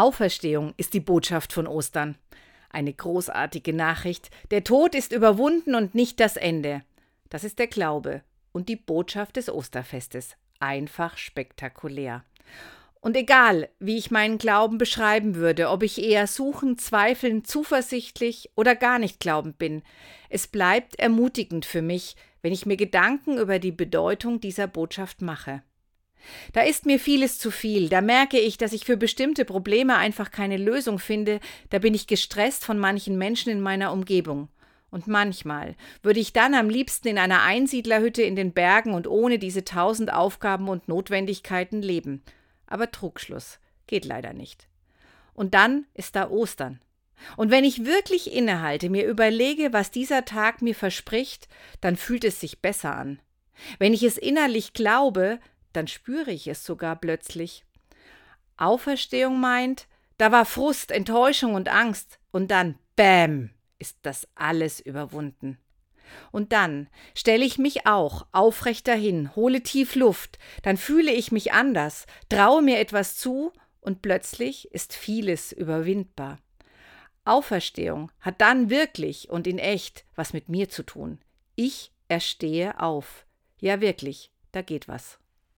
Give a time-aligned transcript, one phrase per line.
[0.00, 2.16] Auferstehung ist die Botschaft von Ostern.
[2.70, 4.30] Eine großartige Nachricht.
[4.50, 6.82] Der Tod ist überwunden und nicht das Ende.
[7.28, 10.36] Das ist der Glaube und die Botschaft des Osterfestes.
[10.58, 12.24] Einfach spektakulär.
[13.02, 18.76] Und egal, wie ich meinen Glauben beschreiben würde, ob ich eher suchend, zweifelnd, zuversichtlich oder
[18.76, 19.82] gar nicht glaubend bin,
[20.30, 25.62] es bleibt ermutigend für mich, wenn ich mir Gedanken über die Bedeutung dieser Botschaft mache.
[26.52, 30.30] Da ist mir vieles zu viel, da merke ich, dass ich für bestimmte Probleme einfach
[30.30, 34.48] keine Lösung finde, da bin ich gestresst von manchen Menschen in meiner Umgebung.
[34.90, 39.38] Und manchmal würde ich dann am liebsten in einer Einsiedlerhütte in den Bergen und ohne
[39.38, 42.22] diese tausend Aufgaben und Notwendigkeiten leben.
[42.66, 44.68] Aber Trugschluss geht leider nicht.
[45.32, 46.80] Und dann ist da Ostern.
[47.36, 51.48] Und wenn ich wirklich innehalte, mir überlege, was dieser Tag mir verspricht,
[51.80, 53.20] dann fühlt es sich besser an.
[53.78, 55.38] Wenn ich es innerlich glaube,
[55.72, 57.64] dann spüre ich es sogar plötzlich.
[58.56, 59.86] Auferstehung meint,
[60.18, 65.58] da war Frust, Enttäuschung und Angst, und dann, bäm, ist das alles überwunden.
[66.32, 71.52] Und dann stelle ich mich auch aufrechter hin, hole tief Luft, dann fühle ich mich
[71.52, 76.38] anders, traue mir etwas zu, und plötzlich ist vieles überwindbar.
[77.24, 81.18] Auferstehung hat dann wirklich und in echt was mit mir zu tun.
[81.54, 83.24] Ich erstehe auf.
[83.58, 85.18] Ja wirklich, da geht was.